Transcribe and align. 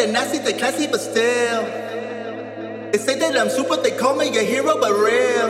They 0.00 0.10
nasty, 0.10 0.38
they 0.38 0.54
classy, 0.54 0.86
but 0.86 0.98
still. 0.98 1.62
They 2.90 2.96
say 2.96 3.18
that 3.18 3.36
I'm 3.36 3.50
super, 3.50 3.76
they 3.76 3.90
call 3.90 4.16
me 4.16 4.28
a 4.28 4.42
hero, 4.42 4.80
but 4.80 4.92
real. 4.92 5.48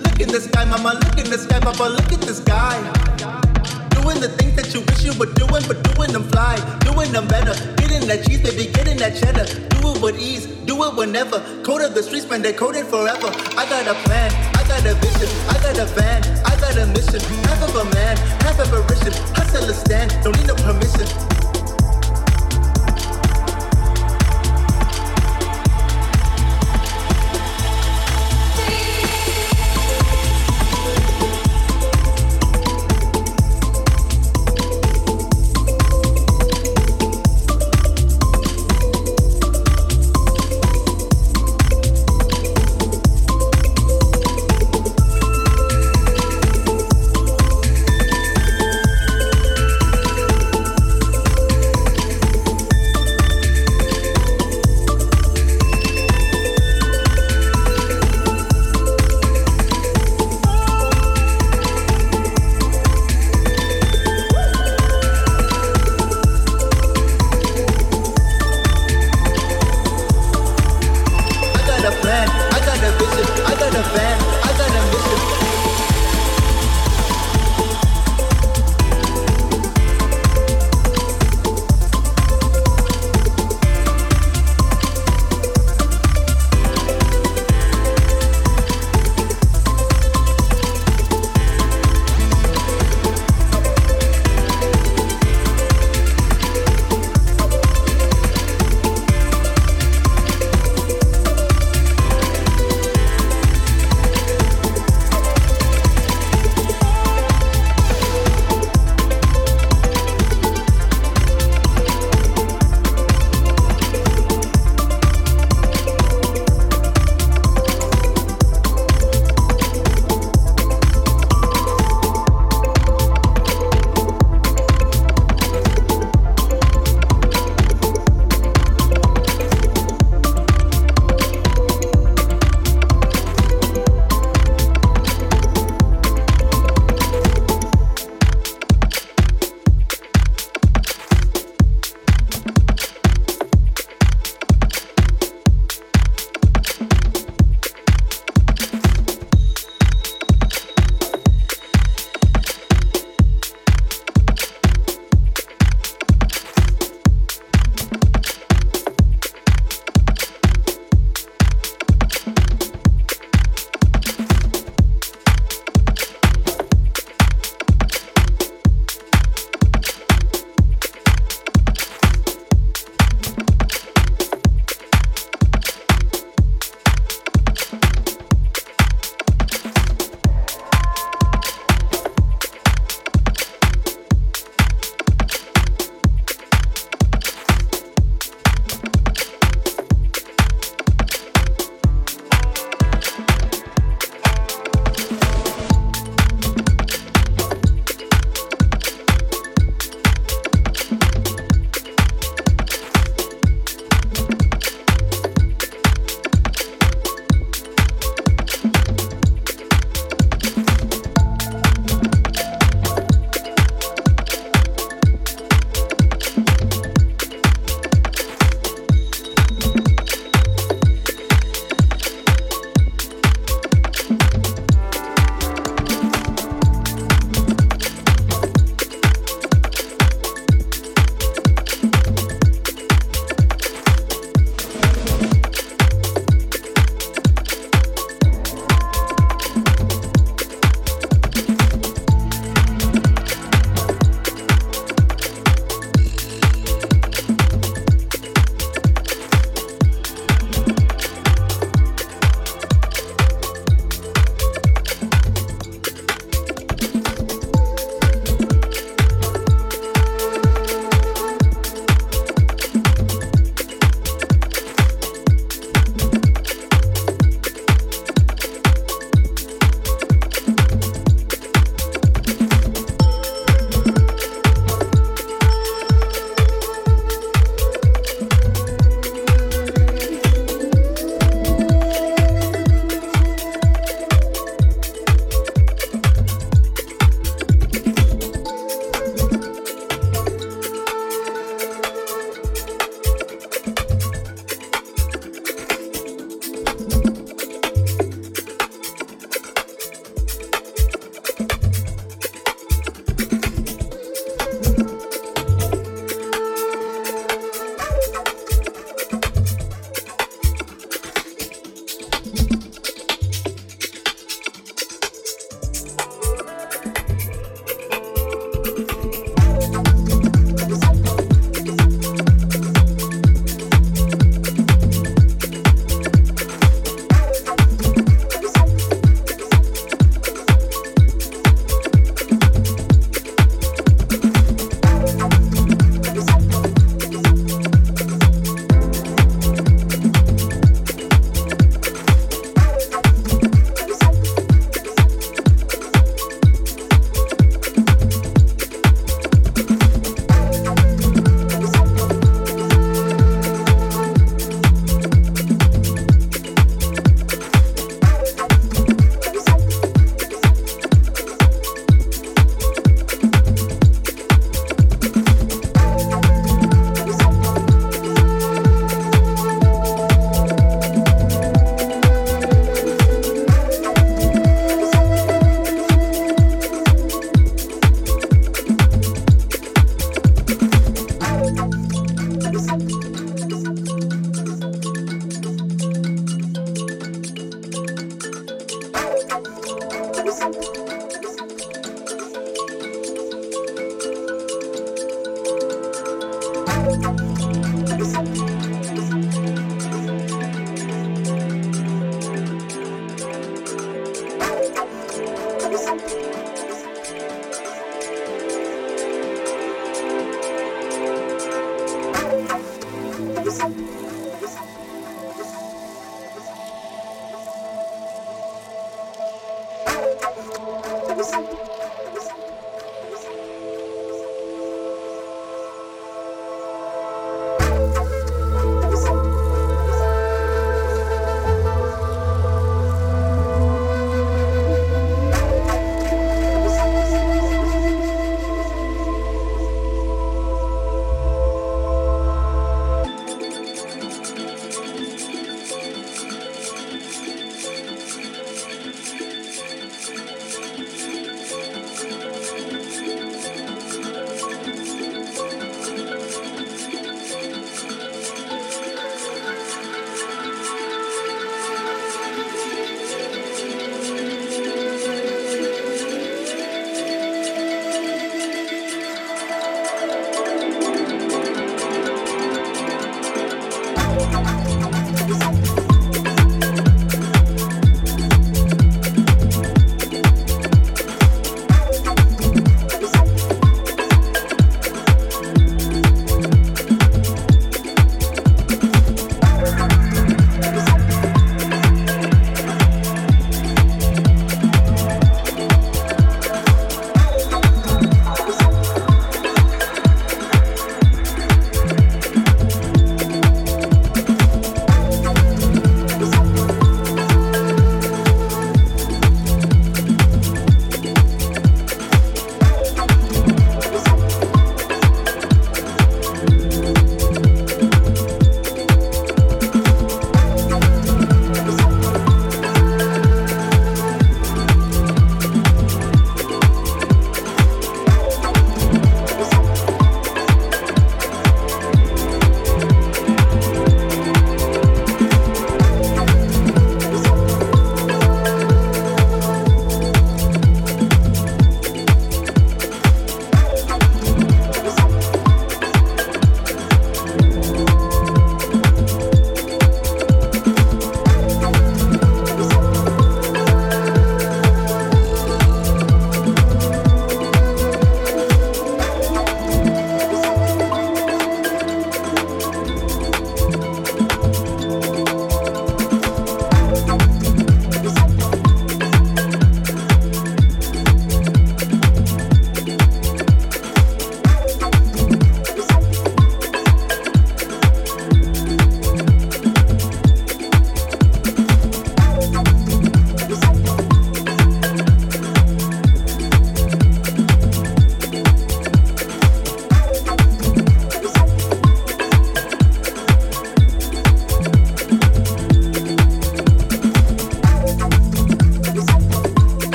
Look 0.00 0.18
in 0.18 0.28
this 0.32 0.46
guy, 0.46 0.64
mama, 0.64 0.94
look 0.94 1.18
in 1.18 1.28
this 1.28 1.44
guy, 1.44 1.60
papa, 1.60 1.82
look 1.92 2.10
at 2.10 2.22
this 2.22 2.40
guy. 2.40 2.80
Doing 4.00 4.18
the 4.18 4.32
things 4.38 4.56
that 4.56 4.72
you 4.72 4.80
wish 4.80 5.04
you 5.04 5.12
were 5.18 5.30
doing, 5.36 5.62
but 5.68 5.84
doing 5.92 6.10
them 6.10 6.24
fly, 6.24 6.56
doing 6.88 7.12
them 7.12 7.28
better. 7.28 7.52
Getting 7.76 8.08
that 8.08 8.24
cheese, 8.24 8.40
baby, 8.40 8.72
getting 8.72 8.96
that 8.96 9.14
cheddar. 9.14 9.44
Do 9.76 9.92
it 9.92 10.00
with 10.00 10.18
ease, 10.18 10.46
do 10.64 10.84
it 10.84 10.96
whenever. 10.96 11.38
Code 11.64 11.82
of 11.82 11.92
the 11.92 12.02
streets, 12.02 12.30
man, 12.30 12.40
they 12.40 12.54
coded 12.54 12.86
forever. 12.86 13.28
I 13.60 13.68
got 13.68 13.86
a 13.86 13.94
plan, 14.08 14.32
I 14.56 14.64
got 14.64 14.86
a 14.86 14.94
vision, 14.94 15.28
I 15.50 15.60
got 15.60 15.76
a 15.76 15.84
van. 15.84 16.24
I 16.46 16.49
Half 17.10 17.62
of 17.62 17.74
a 17.74 17.84
man, 17.92 18.16
half 18.42 18.60
of 18.60 18.72
a 18.72 18.82
Russian. 18.82 19.12
Hustle 19.34 19.68
a 19.68 19.74
stand, 19.74 20.16
don't 20.22 20.36
need 20.36 20.46
no 20.46 20.54
permission. 20.54 21.49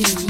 Émilie. 0.00 0.29